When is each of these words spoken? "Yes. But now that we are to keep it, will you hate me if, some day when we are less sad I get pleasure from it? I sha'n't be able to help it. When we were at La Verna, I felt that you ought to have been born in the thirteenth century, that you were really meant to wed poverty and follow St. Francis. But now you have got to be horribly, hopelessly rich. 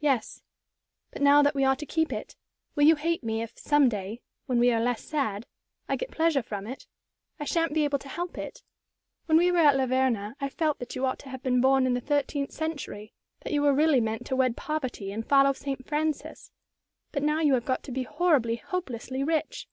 "Yes. 0.00 0.40
But 1.10 1.20
now 1.20 1.42
that 1.42 1.54
we 1.54 1.62
are 1.62 1.76
to 1.76 1.84
keep 1.84 2.10
it, 2.10 2.36
will 2.74 2.84
you 2.84 2.96
hate 2.96 3.22
me 3.22 3.42
if, 3.42 3.58
some 3.58 3.90
day 3.90 4.22
when 4.46 4.58
we 4.58 4.72
are 4.72 4.80
less 4.80 5.04
sad 5.04 5.44
I 5.90 5.96
get 5.96 6.10
pleasure 6.10 6.40
from 6.42 6.66
it? 6.66 6.86
I 7.38 7.44
sha'n't 7.44 7.74
be 7.74 7.84
able 7.84 7.98
to 7.98 8.08
help 8.08 8.38
it. 8.38 8.62
When 9.26 9.36
we 9.36 9.52
were 9.52 9.58
at 9.58 9.76
La 9.76 9.84
Verna, 9.84 10.36
I 10.40 10.48
felt 10.48 10.78
that 10.78 10.96
you 10.96 11.04
ought 11.04 11.18
to 11.18 11.28
have 11.28 11.42
been 11.42 11.60
born 11.60 11.84
in 11.84 11.92
the 11.92 12.00
thirteenth 12.00 12.50
century, 12.52 13.12
that 13.40 13.52
you 13.52 13.60
were 13.60 13.74
really 13.74 14.00
meant 14.00 14.24
to 14.28 14.36
wed 14.36 14.56
poverty 14.56 15.12
and 15.12 15.28
follow 15.28 15.52
St. 15.52 15.86
Francis. 15.86 16.50
But 17.12 17.22
now 17.22 17.40
you 17.42 17.52
have 17.52 17.66
got 17.66 17.82
to 17.82 17.92
be 17.92 18.04
horribly, 18.04 18.56
hopelessly 18.56 19.22
rich. 19.22 19.68